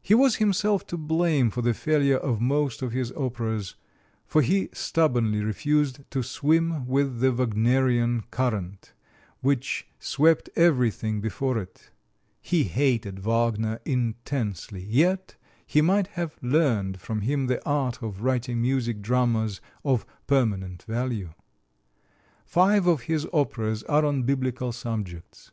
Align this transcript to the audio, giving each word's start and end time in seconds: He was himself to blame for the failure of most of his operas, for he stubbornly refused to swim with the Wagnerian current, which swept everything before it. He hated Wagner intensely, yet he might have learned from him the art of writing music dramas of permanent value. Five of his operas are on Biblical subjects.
He 0.00 0.14
was 0.14 0.36
himself 0.36 0.86
to 0.86 0.96
blame 0.96 1.50
for 1.50 1.60
the 1.60 1.74
failure 1.74 2.16
of 2.16 2.40
most 2.40 2.80
of 2.80 2.92
his 2.92 3.12
operas, 3.12 3.74
for 4.24 4.40
he 4.40 4.70
stubbornly 4.72 5.42
refused 5.44 6.10
to 6.10 6.22
swim 6.22 6.86
with 6.86 7.20
the 7.20 7.30
Wagnerian 7.30 8.22
current, 8.30 8.94
which 9.42 9.86
swept 9.98 10.48
everything 10.56 11.20
before 11.20 11.58
it. 11.58 11.90
He 12.40 12.64
hated 12.64 13.18
Wagner 13.18 13.78
intensely, 13.84 14.84
yet 14.86 15.36
he 15.66 15.82
might 15.82 16.06
have 16.16 16.38
learned 16.40 16.98
from 16.98 17.20
him 17.20 17.46
the 17.46 17.62
art 17.68 18.02
of 18.02 18.22
writing 18.22 18.62
music 18.62 19.02
dramas 19.02 19.60
of 19.84 20.06
permanent 20.26 20.84
value. 20.84 21.34
Five 22.46 22.86
of 22.86 23.02
his 23.02 23.26
operas 23.34 23.82
are 23.82 24.06
on 24.06 24.22
Biblical 24.22 24.72
subjects. 24.72 25.50